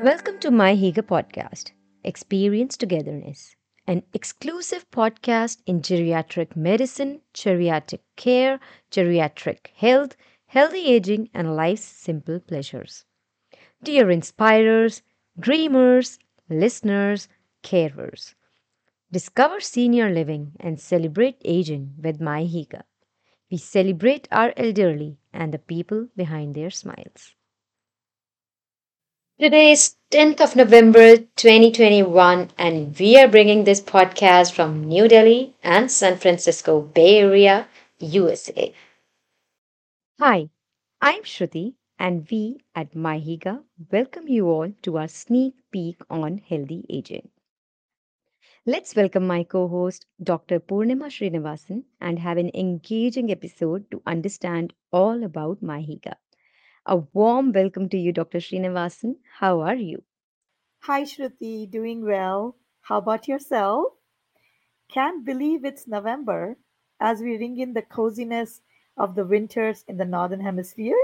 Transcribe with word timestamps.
Welcome 0.00 0.38
to 0.40 0.50
miHygge 0.50 1.02
podcast, 1.02 1.72
Experience 2.04 2.76
Togetherness, 2.76 3.56
an 3.86 4.02
exclusive 4.12 4.90
podcast 4.90 5.62
in 5.66 5.80
geriatric 5.80 6.54
medicine, 6.54 7.20
geriatric 7.32 8.00
care, 8.16 8.60
geriatric 8.90 9.68
health, 9.74 10.16
healthy 10.46 10.86
aging, 10.86 11.30
and 11.32 11.56
life's 11.56 11.84
simple 11.84 12.38
pleasures. 12.40 13.04
Dear 13.82 14.10
inspirers, 14.10 15.02
dreamers, 15.38 16.18
listeners, 16.48 17.28
carers, 17.62 18.34
discover 19.12 19.60
senior 19.60 20.10
living 20.10 20.52
and 20.60 20.80
celebrate 20.80 21.40
aging 21.44 21.94
with 22.02 22.20
miHygge. 22.20 22.82
We 23.50 23.58
celebrate 23.58 24.28
our 24.32 24.54
elderly 24.56 25.18
and 25.32 25.54
the 25.54 25.58
people 25.60 26.08
behind 26.16 26.54
their 26.54 26.70
smiles. 26.70 27.34
Today 29.38 29.72
is 29.72 29.96
10th 30.10 30.40
of 30.40 30.56
November 30.56 31.18
2021 31.18 32.50
and 32.56 32.98
we 32.98 33.18
are 33.18 33.28
bringing 33.28 33.64
this 33.64 33.80
podcast 33.82 34.52
from 34.52 34.84
New 34.84 35.06
Delhi 35.06 35.54
and 35.62 35.90
San 35.90 36.16
Francisco 36.16 36.80
Bay 36.80 37.18
Area, 37.18 37.68
USA. 37.98 38.72
Hi, 40.18 40.48
I'm 41.02 41.24
Shruti 41.24 41.74
and 41.98 42.26
we 42.30 42.60
at 42.74 42.92
miHygge 42.94 43.62
welcome 43.90 44.28
you 44.28 44.48
all 44.48 44.72
to 44.82 44.96
our 44.96 45.08
sneak 45.08 45.56
peek 45.70 46.00
on 46.08 46.38
healthy 46.38 46.86
aging. 46.88 47.28
Let's 48.64 48.96
welcome 48.96 49.26
my 49.26 49.44
co-host 49.44 50.06
Dr. 50.22 50.58
Purnima 50.58 51.08
Srinivasan 51.10 51.84
and 52.00 52.18
have 52.18 52.38
an 52.38 52.50
engaging 52.54 53.30
episode 53.30 53.90
to 53.90 54.02
understand 54.06 54.72
all 54.90 55.22
about 55.22 55.62
miHygge. 55.62 56.14
A 56.84 56.96
warm 56.96 57.52
welcome 57.52 57.88
to 57.90 57.96
you, 57.96 58.10
Dr. 58.12 58.38
Srinivasan. 58.38 59.16
How 59.38 59.60
are 59.60 59.76
you? 59.76 60.02
Hi, 60.80 61.04
Shruti. 61.04 61.70
Doing 61.70 62.04
well. 62.04 62.56
How 62.80 62.98
about 62.98 63.28
yourself? 63.28 63.92
Can't 64.88 65.24
believe 65.24 65.64
it's 65.64 65.86
November 65.86 66.56
as 66.98 67.20
we 67.20 67.36
ring 67.36 67.58
in 67.58 67.74
the 67.74 67.82
coziness 67.82 68.62
of 68.96 69.14
the 69.14 69.24
winters 69.24 69.84
in 69.86 69.96
the 69.96 70.04
Northern 70.04 70.40
Hemisphere 70.40 70.98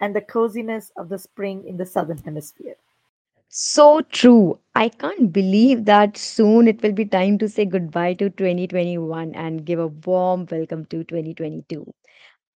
and 0.00 0.14
the 0.14 0.20
coziness 0.20 0.90
of 0.96 1.08
the 1.08 1.18
spring 1.18 1.64
in 1.66 1.76
the 1.76 1.86
Southern 1.86 2.18
Hemisphere. 2.18 2.76
So 3.48 4.00
true. 4.02 4.58
I 4.74 4.88
can't 4.88 5.32
believe 5.32 5.84
that 5.84 6.16
soon 6.16 6.66
it 6.66 6.82
will 6.82 6.92
be 6.92 7.06
time 7.06 7.38
to 7.38 7.48
say 7.48 7.64
goodbye 7.64 8.14
to 8.14 8.28
2021 8.30 9.34
and 9.34 9.64
give 9.64 9.78
a 9.78 9.86
warm 9.86 10.46
welcome 10.50 10.84
to 10.86 11.04
2022. 11.04 11.94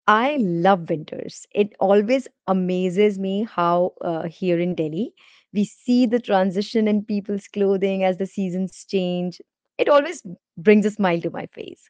I 0.09 0.39
love 0.41 0.91
winters. 0.91 1.47
It 1.55 1.75
always 1.79 2.27
amazes 2.49 3.19
me 3.19 3.45
how 3.45 3.93
uh, 4.01 4.27
here 4.29 4.59
in 4.59 4.75
Delhi 4.75 5.15
we 5.53 5.65
see 5.65 6.07
the 6.07 6.19
transition 6.21 6.89
in 6.89 7.05
people's 7.05 7.47
clothing 7.49 8.03
as 8.05 8.17
the 8.17 8.27
seasons 8.27 8.85
change. 8.85 9.41
It 9.79 9.89
always 9.89 10.23
brings 10.57 10.87
a 10.87 10.91
smile 10.91 11.21
to 11.23 11.31
my 11.31 11.47
face. 11.47 11.89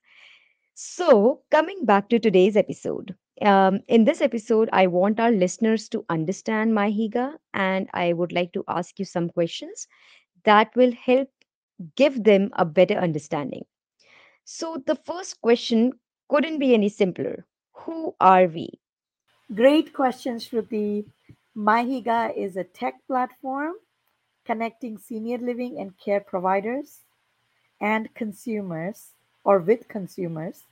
So, 0.75 1.43
coming 1.51 1.85
back 1.87 2.09
to 2.11 2.19
today's 2.21 2.57
episode. 2.57 3.17
Um, 3.43 3.81
in 3.89 4.05
this 4.05 4.21
episode, 4.23 4.69
I 4.73 4.87
want 4.89 5.21
our 5.21 5.33
listeners 5.33 5.89
to 5.91 6.05
understand 6.11 6.73
miHygge, 6.73 7.37
and 7.55 7.89
I 7.95 8.13
would 8.15 8.33
like 8.33 8.53
to 8.55 8.65
ask 8.69 8.99
you 8.99 9.07
some 9.07 9.31
questions 9.31 9.89
that 10.45 10.75
will 10.77 10.93
help 10.93 11.31
give 11.97 12.25
them 12.25 12.51
a 12.55 12.65
better 12.67 12.97
understanding. 12.97 13.67
So, 14.45 14.83
the 14.87 14.97
first 14.97 15.41
question 15.43 15.93
couldn't 16.29 16.59
be 16.59 16.75
any 16.75 16.89
simpler. 16.91 17.47
Who 17.85 18.15
are 18.21 18.47
we? 18.47 18.79
Great 19.55 19.93
question, 19.93 20.37
Shruti. 20.37 21.05
miHygge 21.57 22.37
is 22.37 22.57
a 22.57 22.65
tech 22.65 22.95
platform 23.07 23.75
connecting 24.45 24.99
senior 24.99 25.39
living 25.39 25.79
and 25.79 25.97
care 25.99 26.21
providers 26.21 27.01
and 27.81 28.13
consumers 28.15 29.13
or 29.45 29.59
with 29.59 29.89
consumers 29.89 30.65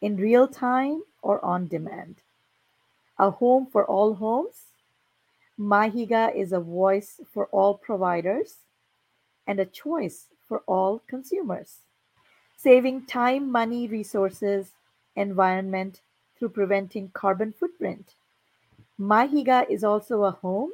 in 0.00 0.16
real 0.16 0.48
time 0.48 1.02
or 1.22 1.44
on 1.44 1.68
demand. 1.68 2.16
A 3.18 3.30
home 3.30 3.66
for 3.66 3.84
all 3.84 4.14
homes. 4.14 4.72
miHygge 5.58 6.34
is 6.34 6.52
a 6.52 6.60
voice 6.60 7.20
for 7.32 7.46
all 7.46 7.74
providers 7.74 8.56
and 9.46 9.60
a 9.60 9.66
choice 9.66 10.26
for 10.48 10.60
all 10.66 11.02
consumers, 11.06 11.80
saving 12.56 13.06
time, 13.06 13.52
money, 13.52 13.86
resources, 13.86 14.72
environment 15.16 16.00
through 16.40 16.50
preventing 16.50 17.10
carbon 17.10 17.52
footprint. 17.52 18.16
miHygge 19.00 19.70
is 19.70 19.84
also 19.84 20.24
a 20.24 20.32
home 20.32 20.72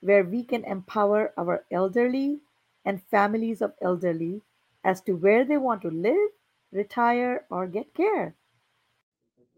where 0.00 0.24
we 0.24 0.44
can 0.44 0.64
empower 0.64 1.32
our 1.38 1.64
elderly 1.70 2.40
and 2.84 3.02
families 3.04 3.62
of 3.62 3.74
elderly 3.82 4.42
as 4.84 5.00
to 5.02 5.14
where 5.14 5.44
they 5.44 5.58
want 5.58 5.82
to 5.82 5.90
live, 5.90 6.30
retire, 6.72 7.46
or 7.50 7.66
get 7.66 7.94
care. 7.94 8.34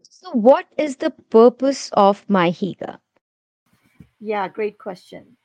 So, 0.03 0.31
what 0.31 0.67
is 0.77 0.97
the 0.97 1.11
purpose 1.11 1.89
of 1.93 2.27
miHygge? 2.27 2.99
Yeah, 4.19 4.47
great 4.47 4.77
question. 4.77 5.37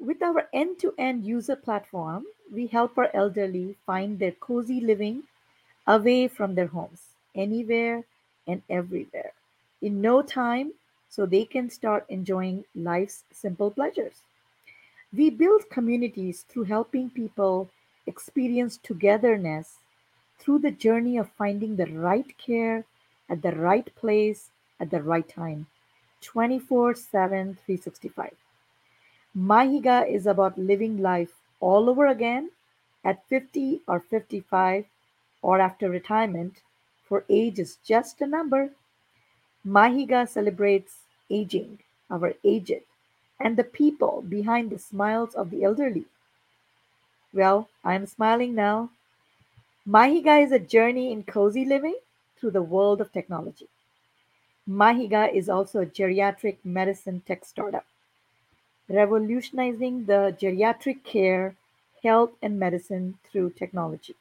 With 0.00 0.22
our 0.22 0.48
end 0.52 0.80
to 0.80 0.94
end 0.98 1.24
user 1.26 1.56
platform, 1.56 2.26
we 2.52 2.66
help 2.68 2.98
our 2.98 3.10
elderly 3.14 3.76
find 3.86 4.18
their 4.18 4.32
cozy 4.32 4.80
living 4.80 5.24
away 5.86 6.28
from 6.28 6.54
their 6.54 6.68
homes, 6.68 7.16
anywhere 7.34 8.04
and 8.46 8.62
everywhere, 8.70 9.32
in 9.84 10.00
no 10.00 10.22
time, 10.22 10.72
so 11.10 11.26
they 11.26 11.44
can 11.44 11.68
start 11.68 12.06
enjoying 12.08 12.64
life's 12.74 13.24
simple 13.30 13.70
pleasures. 13.70 14.22
We 15.12 15.30
build 15.30 15.70
communities 15.70 16.44
through 16.48 16.64
helping 16.64 17.10
people 17.10 17.70
experience 18.06 18.78
togetherness 18.82 19.76
through 20.38 20.58
the 20.58 20.70
journey 20.70 21.16
of 21.16 21.30
finding 21.30 21.76
the 21.76 21.86
right 21.86 22.36
care 22.38 22.84
at 23.28 23.42
the 23.42 23.52
right 23.52 23.94
place 23.94 24.50
at 24.80 24.90
the 24.90 25.02
right 25.02 25.28
time 25.28 25.66
24 26.20 26.94
7 26.94 27.56
365 27.64 28.32
miHygge 29.36 30.10
is 30.10 30.26
about 30.26 30.58
living 30.58 30.98
life 30.98 31.32
all 31.60 31.88
over 31.88 32.06
again 32.06 32.50
at 33.04 33.26
50 33.28 33.82
or 33.86 34.00
55 34.00 34.84
or 35.42 35.60
after 35.60 35.88
retirement 35.88 36.60
for 37.08 37.24
age 37.28 37.58
is 37.58 37.78
just 37.84 38.20
a 38.20 38.26
number 38.26 38.70
miHygge 39.66 40.28
celebrates 40.28 40.98
aging 41.30 41.78
our 42.10 42.34
aged 42.44 42.82
and 43.40 43.56
the 43.56 43.64
people 43.64 44.22
behind 44.22 44.70
the 44.70 44.78
smiles 44.78 45.34
of 45.34 45.50
the 45.50 45.64
elderly 45.64 46.04
well 47.32 47.68
i'm 47.84 48.06
smiling 48.06 48.54
now 48.54 48.90
mahiga 49.86 50.42
is 50.42 50.52
a 50.52 50.58
journey 50.58 51.12
in 51.12 51.22
cozy 51.22 51.64
living 51.64 51.96
through 52.36 52.50
the 52.50 52.62
world 52.62 53.00
of 53.00 53.12
technology. 53.12 53.68
miHygge 54.68 55.34
is 55.34 55.48
also 55.48 55.80
a 55.80 55.86
geriatric 55.86 56.56
medicine 56.64 57.20
tech 57.26 57.44
startup, 57.44 57.86
revolutionizing 58.88 60.06
the 60.06 60.36
geriatric 60.40 61.04
care, 61.04 61.54
health, 62.02 62.32
and 62.42 62.58
medicine 62.58 63.18
through 63.30 63.50
technology. 63.50 64.14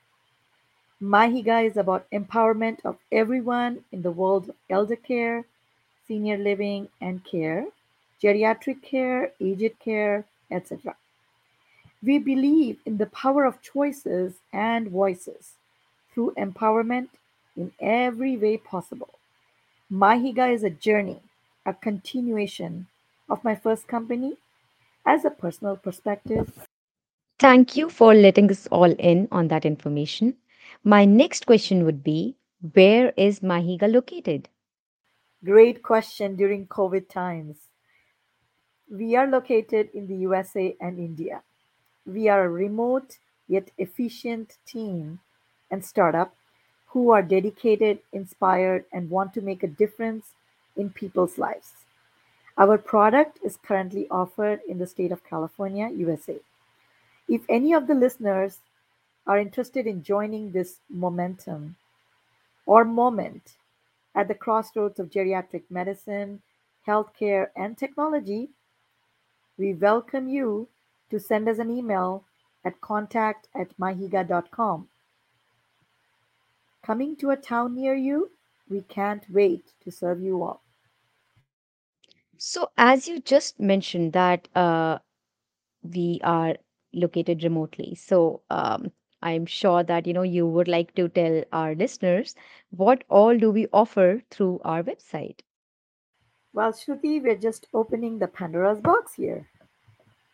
miHygge 1.04 1.70
is 1.70 1.76
about 1.76 2.10
empowerment 2.12 2.78
of 2.86 2.98
everyone 3.12 3.84
in 3.92 4.02
the 4.04 4.12
world 4.12 4.48
of 4.50 4.56
elder 4.70 4.96
care, 4.96 5.44
senior 6.08 6.38
living 6.38 6.88
and 7.02 7.26
care, 7.26 7.66
geriatric 8.24 8.82
care, 8.82 9.34
aged 9.42 9.78
care, 9.80 10.24
etc. 10.50 10.96
We 12.02 12.20
believe 12.20 12.80
in 12.86 12.98
the 12.98 13.08
power 13.08 13.44
of 13.44 13.62
choices 13.62 14.36
and 14.54 14.88
voices 14.88 15.56
through 16.14 16.36
empowerment 16.38 17.10
in 17.58 17.74
every 17.82 18.38
way 18.38 18.56
possible. 18.56 19.20
miHygge 19.92 20.54
is 20.54 20.64
a 20.64 20.70
journey, 20.70 21.20
a 21.66 21.74
continuation 21.74 22.88
of 23.30 23.44
my 23.44 23.56
first 23.56 23.88
company 23.88 24.38
as 25.06 25.26
a 25.26 25.30
personal 25.30 25.76
perspective. 25.76 26.68
Thank 27.40 27.76
you 27.76 27.90
for 27.90 28.14
letting 28.14 28.50
us 28.52 28.68
all 28.68 28.92
in 28.94 29.28
on 29.32 29.50
that 29.50 29.66
information. 29.66 30.38
My 30.86 31.06
next 31.06 31.46
question 31.46 31.86
would 31.86 32.04
be 32.04 32.36
Where 32.74 33.14
is 33.16 33.40
miHygge 33.40 33.90
located? 33.90 34.50
Great 35.46 35.82
question 35.82 36.36
during 36.36 36.68
COVID 36.68 37.08
times. 37.08 37.70
We 38.92 39.16
are 39.16 39.26
located 39.26 39.92
in 39.94 40.08
the 40.08 40.16
USA 40.28 40.76
and 40.82 41.00
India. 41.00 41.42
We 42.06 42.28
are 42.28 42.44
a 42.44 42.50
remote 42.50 43.18
yet 43.48 43.72
efficient 43.78 44.58
team 44.66 45.22
and 45.72 45.86
startup 45.86 46.36
who 46.88 47.12
are 47.12 47.24
dedicated, 47.24 48.00
inspired, 48.12 48.84
and 48.92 49.10
want 49.10 49.34
to 49.36 49.42
make 49.42 49.64
a 49.64 49.68
difference 49.68 50.32
in 50.76 50.90
people's 50.90 51.38
lives. 51.38 51.72
Our 52.58 52.78
product 52.78 53.40
is 53.42 53.56
currently 53.56 54.10
offered 54.12 54.60
in 54.68 54.80
the 54.80 54.88
state 54.88 55.14
of 55.14 55.24
California, 55.24 55.90
USA. 55.96 56.40
If 57.30 57.44
any 57.48 57.74
of 57.74 57.88
the 57.88 57.96
listeners 57.96 58.60
are 59.26 59.40
interested 59.40 59.88
in 59.88 60.04
joining 60.04 60.52
this 60.52 60.78
momentum 60.90 61.76
or 62.66 62.86
moment 62.86 63.56
at 64.16 64.28
the 64.28 64.36
crossroads 64.36 65.00
of 65.00 65.10
geriatric 65.10 65.64
medicine, 65.70 66.42
healthcare, 66.88 67.48
and 67.56 67.78
technology, 67.78 68.50
we 69.58 69.74
welcome 69.74 70.28
you 70.28 70.68
to 71.10 71.20
send 71.20 71.48
us 71.48 71.60
an 71.60 71.70
email 71.70 72.24
at 72.66 72.80
contact 72.82 73.48
at 73.56 73.78
mihygge.com. 73.78 74.88
Coming 76.84 77.16
to 77.18 77.32
a 77.32 77.38
town 77.38 77.76
near 77.76 77.96
you, 77.96 78.32
we 78.70 78.82
can't 78.82 79.24
wait 79.30 79.72
to 79.84 79.92
serve 79.92 80.22
you 80.22 80.44
all. 80.44 80.62
So, 82.38 82.72
as 82.78 83.08
you 83.08 83.22
just 83.22 83.60
mentioned 83.60 84.14
that 84.14 84.48
uh, 84.56 85.00
we 85.82 86.20
are 86.24 86.58
located 86.94 87.44
remotely, 87.44 87.96
so 87.96 88.42
um, 88.50 88.92
I'm 89.24 89.46
sure 89.46 89.84
that 89.84 90.06
you 90.06 90.14
know 90.14 90.22
you 90.22 90.46
would 90.46 90.68
like 90.68 90.94
to 90.96 91.08
tell 91.08 91.44
our 91.54 91.76
listeners 91.76 92.36
what 92.70 93.04
all 93.10 93.38
do 93.38 93.52
we 93.52 93.68
offer 93.72 94.22
through 94.30 94.60
our 94.66 94.84
website. 94.84 95.40
Well, 96.54 96.74
Shruti, 96.74 97.24
we're 97.24 97.36
just 97.36 97.68
opening 97.74 98.20
the 98.20 98.28
Pandora's 98.28 98.80
box 98.80 99.14
here. 99.16 99.48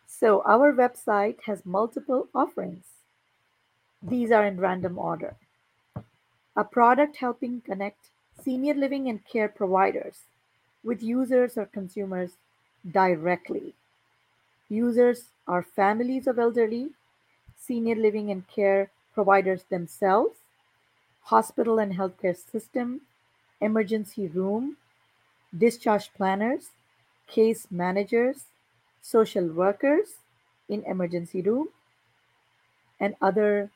So, 0.06 0.42
our 0.44 0.72
website 0.72 1.42
has 1.46 1.64
multiple 1.64 2.28
offerings. 2.34 2.84
These 4.02 4.32
are 4.32 4.44
in 4.44 4.60
random 4.60 4.98
order. 4.98 5.36
A 6.56 6.64
product 6.64 7.16
helping 7.16 7.60
connect 7.60 8.10
senior 8.42 8.74
living 8.74 9.08
and 9.08 9.24
care 9.24 9.48
providers 9.48 10.24
with 10.82 11.02
users 11.02 11.56
or 11.56 11.66
consumers 11.66 12.32
directly. 12.90 13.74
Users 14.68 15.26
are 15.46 15.62
families 15.62 16.26
of 16.26 16.38
elderly, 16.38 16.90
senior 17.60 17.94
living 17.94 18.30
and 18.30 18.48
care 18.48 18.90
providers 19.14 19.64
themselves, 19.64 20.38
hospital 21.24 21.78
and 21.78 21.94
healthcare 21.94 22.36
system, 22.36 23.02
emergency 23.60 24.26
room, 24.26 24.76
discharge 25.56 26.12
planners, 26.14 26.70
case 27.28 27.68
managers, 27.70 28.46
social 29.02 29.46
workers 29.48 30.16
in 30.68 30.84
emergency 30.84 31.42
room 31.42 31.68
and 33.00 33.16
other 33.20 33.70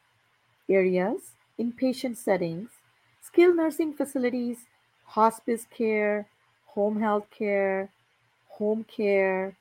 areas, 0.69 1.33
inpatient 1.59 2.17
settings, 2.17 2.71
skilled 3.23 3.57
nursing 3.57 3.93
facilities, 3.95 4.67
hospice 5.07 5.67
care, 5.71 6.29
home 6.67 7.01
health 7.01 7.27
care, 7.31 7.91
home 8.59 8.85
care, 8.85 9.57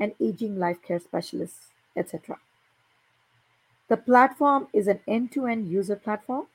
and 0.00 0.14
aging 0.20 0.58
life 0.58 0.82
care 0.82 1.00
specialists, 1.00 1.72
etc. 1.96 2.38
The 3.88 3.96
platform 3.96 4.68
is 4.72 4.86
an 4.86 5.00
end 5.08 5.32
to 5.32 5.46
end 5.46 5.68
user 5.68 5.96
platform 5.96 6.46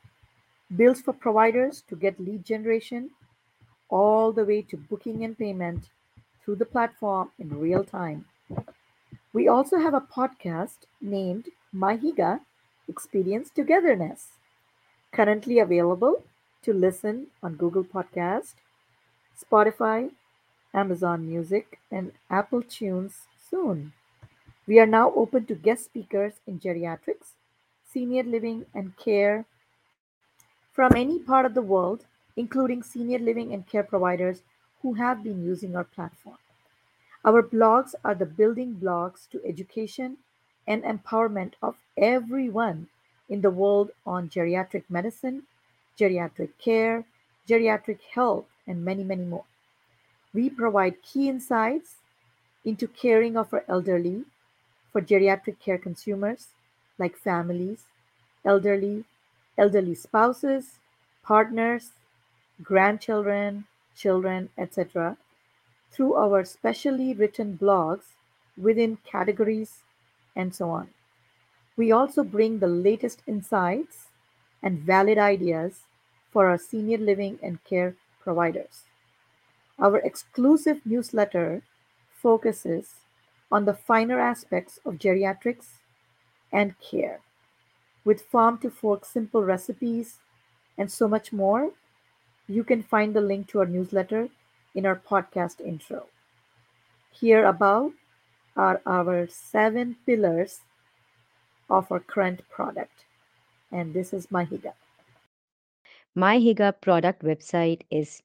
built 0.75 0.97
for 0.97 1.13
providers 1.13 1.83
to 1.89 1.95
get 1.95 2.19
lead 2.19 2.45
generation 2.45 3.09
all 3.89 4.31
the 4.31 4.45
way 4.45 4.61
to 4.61 4.77
booking 4.77 5.23
and 5.23 5.37
payment 5.37 5.89
through 6.43 6.55
the 6.55 6.65
platform 6.65 7.31
in 7.39 7.59
real 7.59 7.83
time. 7.83 8.25
We 9.33 9.47
also 9.47 9.77
have 9.77 9.95
a 9.95 10.01
podcast 10.01 10.85
named 11.01 11.49
miHygge 11.73 12.39
Experience 12.87 13.49
Togetherness, 13.49 14.33
currently 15.11 15.57
available 15.57 16.23
to 16.63 16.73
listen 16.73 17.27
on 17.41 17.55
Google 17.55 17.83
Podcast, 17.83 18.53
Spotify, 19.39 20.11
Amazon 20.73 21.27
Music, 21.27 21.79
and 21.91 22.11
Apple 22.29 22.61
Tunes 22.61 23.21
soon. 23.49 23.93
We 24.65 24.79
are 24.79 24.85
now 24.87 25.13
open 25.13 25.45
to 25.47 25.55
guest 25.55 25.85
speakers 25.85 26.33
in 26.47 26.59
geriatrics, 26.59 27.33
senior 27.83 28.23
living, 28.23 28.65
and 28.73 28.95
care 28.97 29.45
from 30.71 30.95
any 30.95 31.19
part 31.19 31.45
of 31.45 31.53
the 31.53 31.61
world, 31.61 32.05
including 32.35 32.83
senior 32.83 33.19
living 33.19 33.53
and 33.53 33.67
care 33.67 33.83
providers 33.83 34.43
who 34.81 34.93
have 34.95 35.23
been 35.23 35.43
using 35.43 35.75
our 35.75 35.83
platform. 35.83 36.37
Our 37.25 37.43
blogs 37.43 37.95
are 38.03 38.15
the 38.15 38.25
building 38.25 38.73
blocks 38.73 39.27
to 39.27 39.45
education 39.45 40.17
and 40.67 40.83
empowerment 40.83 41.53
of 41.61 41.77
everyone 41.97 42.87
in 43.29 43.41
the 43.41 43.51
world 43.51 43.91
on 44.05 44.29
geriatric 44.29 44.83
medicine, 44.89 45.43
geriatric 45.99 46.51
care, 46.57 47.05
geriatric 47.47 47.99
health, 48.13 48.45
and 48.67 48.85
many, 48.85 49.03
many 49.03 49.25
more. 49.25 49.45
We 50.33 50.49
provide 50.49 51.03
key 51.03 51.29
insights 51.29 51.97
into 52.65 52.87
caring 52.87 53.37
of 53.37 53.53
our 53.53 53.65
elderly 53.67 54.25
for 54.93 55.01
geriatric 55.01 55.59
care 55.59 55.79
consumers 55.79 56.49
like 56.99 57.17
families, 57.17 57.85
elderly, 58.45 59.05
elderly 59.57 59.95
spouses, 59.95 60.79
partners, 61.23 61.91
grandchildren, 62.63 63.65
children, 63.95 64.49
etc., 64.57 65.17
through 65.91 66.15
our 66.15 66.45
specially 66.45 67.13
written 67.13 67.57
blogs 67.57 68.13
within 68.57 68.97
categories 69.05 69.83
and 70.35 70.55
so 70.55 70.69
on. 70.69 70.89
We 71.77 71.91
also 71.91 72.23
bring 72.23 72.59
the 72.59 72.67
latest 72.67 73.21
insights 73.27 74.07
and 74.63 74.79
valid 74.79 75.19
ideas 75.19 75.83
for 76.31 76.47
our 76.47 76.57
senior 76.57 76.97
living 76.97 77.39
and 77.43 77.63
care 77.63 77.95
providers. 78.21 78.85
Our 79.77 79.97
exclusive 79.99 80.83
newsletter 80.85 81.61
focuses 82.15 82.95
on 83.53 83.65
the 83.65 83.73
finer 83.73 84.19
aspects 84.19 84.79
of 84.83 84.95
geriatrics 84.95 85.77
and 86.51 86.73
care, 86.79 87.19
with 88.03 88.23
farm 88.23 88.57
to 88.57 88.69
fork 88.71 89.05
simple 89.05 89.43
recipes 89.43 90.17
and 90.75 90.91
so 90.91 91.07
much 91.07 91.31
more. 91.31 91.71
You 92.47 92.63
can 92.63 92.81
find 92.81 93.13
the 93.13 93.21
link 93.21 93.47
to 93.49 93.59
our 93.59 93.67
newsletter 93.67 94.29
in 94.73 94.87
our 94.87 94.95
podcast 94.95 95.61
intro. 95.61 96.07
Here 97.11 97.45
above 97.45 97.91
are 98.57 98.81
our 98.87 99.27
seven 99.27 99.97
pillars 100.03 100.61
of 101.69 101.91
our 101.91 101.99
current 101.99 102.41
product, 102.49 103.05
and 103.71 103.93
this 103.93 104.13
is 104.13 104.27
miHygge. 104.27 104.73
My 106.15 106.37
Higa 106.39 106.73
product 106.81 107.21
website 107.23 107.81
is 107.91 108.21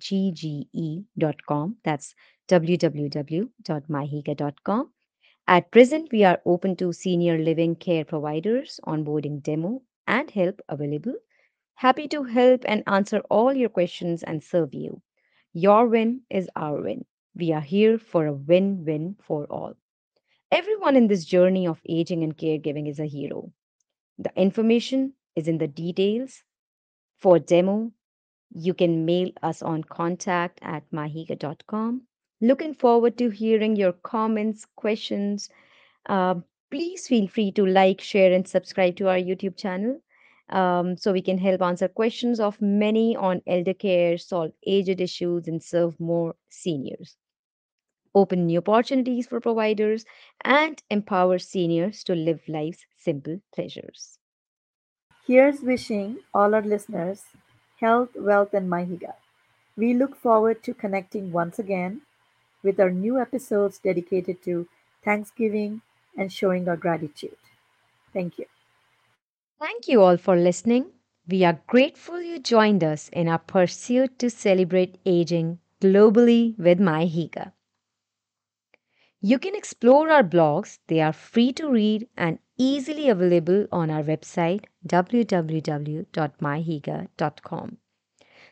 www.mihygge.com. 0.00 1.76
That's 1.84 2.14
www.mihygge.com. 2.48 4.90
At 5.46 5.70
present, 5.70 6.12
we 6.12 6.24
are 6.24 6.40
open 6.44 6.76
to 6.76 6.92
senior 6.92 7.38
living 7.38 7.76
care 7.76 8.04
providers, 8.04 8.78
onboarding 8.86 9.42
demo, 9.42 9.80
and 10.06 10.30
help 10.30 10.60
available. 10.68 11.14
Happy 11.74 12.06
to 12.08 12.24
help 12.24 12.62
and 12.66 12.82
answer 12.86 13.20
all 13.30 13.54
your 13.54 13.70
questions 13.70 14.22
and 14.22 14.42
serve 14.42 14.74
you. 14.74 15.00
Your 15.52 15.86
win 15.88 16.22
is 16.30 16.48
our 16.54 16.80
win. 16.82 17.04
We 17.34 17.52
are 17.52 17.60
here 17.60 17.98
for 17.98 18.26
a 18.26 18.32
win 18.32 18.84
win 18.84 19.16
for 19.20 19.46
all. 19.46 19.74
Everyone 20.52 20.96
in 20.96 21.08
this 21.08 21.24
journey 21.24 21.66
of 21.66 21.80
aging 21.88 22.22
and 22.22 22.36
caregiving 22.36 22.88
is 22.88 23.00
a 23.00 23.06
hero. 23.06 23.52
The 24.18 24.32
information 24.36 25.14
is 25.34 25.48
in 25.48 25.58
the 25.58 25.68
details. 25.68 26.42
For 27.18 27.38
demo, 27.38 27.92
you 28.52 28.74
can 28.74 29.04
mail 29.04 29.30
us 29.42 29.62
on 29.62 29.84
contact 29.84 30.58
at 30.62 30.82
mihygge.com. 30.92 32.02
Looking 32.40 32.74
forward 32.74 33.18
to 33.18 33.30
hearing 33.30 33.76
your 33.76 33.92
comments, 33.92 34.66
questions. 34.76 35.50
Uh, 36.06 36.36
please 36.70 37.06
feel 37.06 37.28
free 37.28 37.52
to 37.52 37.66
like, 37.66 38.00
share, 38.00 38.32
and 38.32 38.46
subscribe 38.46 38.96
to 38.96 39.08
our 39.08 39.18
YouTube 39.18 39.56
channel 39.56 40.00
um, 40.48 40.96
so 40.96 41.12
we 41.12 41.22
can 41.22 41.38
help 41.38 41.62
answer 41.62 41.88
questions 41.88 42.40
of 42.40 42.60
many 42.60 43.16
on 43.16 43.42
elder 43.46 43.74
care, 43.74 44.18
solve 44.18 44.52
aged 44.66 45.00
issues, 45.00 45.48
and 45.48 45.62
serve 45.62 45.98
more 46.00 46.34
seniors. 46.48 47.16
Open 48.14 48.46
new 48.46 48.58
opportunities 48.58 49.28
for 49.28 49.40
providers 49.40 50.04
and 50.44 50.82
empower 50.90 51.38
seniors 51.38 52.02
to 52.04 52.14
live 52.14 52.40
life's 52.48 52.84
simple 52.98 53.40
pleasures. 53.54 54.18
Here's 55.26 55.60
wishing 55.60 56.18
all 56.34 56.54
our 56.54 56.62
listeners 56.62 57.22
health, 57.80 58.10
wealth, 58.16 58.54
and 58.54 58.70
miHygge. 58.70 59.12
We 59.76 59.94
look 59.94 60.16
forward 60.16 60.62
to 60.64 60.74
connecting 60.74 61.32
once 61.32 61.58
again 61.58 62.02
with 62.62 62.78
our 62.78 62.90
new 62.90 63.18
episodes 63.18 63.78
dedicated 63.78 64.42
to 64.44 64.68
Thanksgiving 65.04 65.82
and 66.16 66.32
showing 66.32 66.68
our 66.68 66.76
gratitude. 66.76 67.36
Thank 68.12 68.38
you. 68.38 68.46
Thank 69.58 69.88
you 69.88 70.02
all 70.02 70.16
for 70.16 70.36
listening. 70.36 70.90
We 71.28 71.44
are 71.44 71.60
grateful 71.66 72.20
you 72.20 72.38
joined 72.38 72.82
us 72.82 73.08
in 73.10 73.28
our 73.28 73.38
pursuit 73.38 74.18
to 74.18 74.30
celebrate 74.30 74.98
aging 75.06 75.58
globally 75.80 76.58
with 76.58 76.78
miHygge. 76.78 77.52
You 79.20 79.38
can 79.38 79.54
explore 79.54 80.10
our 80.10 80.24
blogs, 80.24 80.78
they 80.88 81.00
are 81.00 81.12
free 81.12 81.52
to 81.52 81.70
read 81.70 82.08
and 82.16 82.38
easily 82.60 83.08
available 83.08 83.66
on 83.72 83.90
our 83.90 84.02
website 84.02 84.66
www.mihygge.com. 84.86 87.78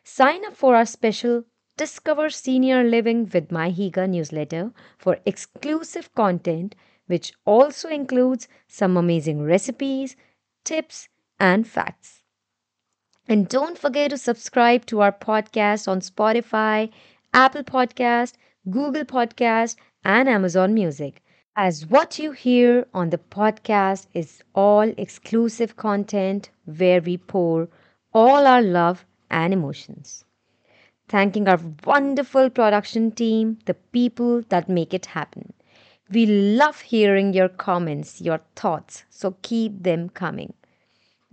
Sign 0.03 0.45
up 0.47 0.57
for 0.57 0.75
our 0.75 0.87
special 0.87 1.45
Discover 1.77 2.31
Senior 2.31 2.83
Living 2.85 3.29
with 3.33 3.51
miHygge 3.51 4.09
newsletter 4.09 4.73
for 4.97 5.19
exclusive 5.27 6.15
content, 6.15 6.75
which 7.07 7.35
also 7.45 7.91
includes 7.91 8.49
some 8.67 8.97
amazing 8.97 9.43
recipes, 9.43 10.17
tips, 10.65 11.09
and 11.39 11.69
facts. 11.69 12.23
And 13.29 13.47
don't 13.47 13.77
forget 13.77 14.09
to 14.11 14.17
subscribe 14.17 14.87
to 14.87 15.03
our 15.03 15.13
podcast 15.13 15.87
on 15.87 16.01
Spotify, 16.01 16.91
Apple 17.35 17.63
Podcast, 17.63 18.37
Google 18.71 19.05
Podcast, 19.05 19.77
and 20.03 20.31
Amazon 20.31 20.73
Music. 20.73 21.23
As 21.61 21.85
what 21.87 22.21
you 22.21 22.31
hear 22.31 22.87
on 22.95 23.11
the 23.11 23.19
podcast 23.19 24.07
is 24.15 24.45
all 24.55 24.95
exclusive 24.97 25.75
content 25.75 26.51
where 26.67 27.01
we 27.01 27.17
pour 27.17 27.69
all 28.15 28.47
our 28.47 28.63
love 28.63 29.05
and 29.29 29.53
emotions. 29.53 30.25
Thanking 31.09 31.49
our 31.49 31.59
wonderful 31.85 32.49
production 32.49 33.11
team, 33.11 33.59
the 33.65 33.75
people 33.75 34.43
that 34.51 34.69
make 34.69 34.95
it 34.95 35.07
happen. 35.07 35.53
We 36.13 36.27
love 36.27 36.81
hearing 36.81 37.33
your 37.33 37.49
comments, 37.49 38.21
your 38.21 38.41
thoughts, 38.55 39.03
so 39.11 39.35
keep 39.43 39.83
them 39.83 40.11
coming. 40.11 40.55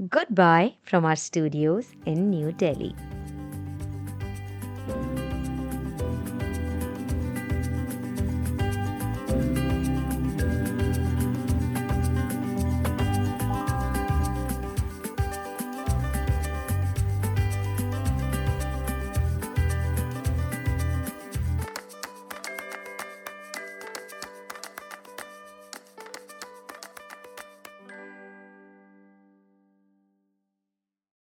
Goodbye 0.09 0.77
from 0.81 1.05
our 1.05 1.15
studios 1.15 1.93
in 2.07 2.31
New 2.31 2.51
Delhi. 2.51 2.95